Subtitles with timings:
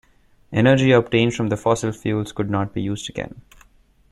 [0.51, 3.39] Energy obtained from the fossil fuels could not be used again.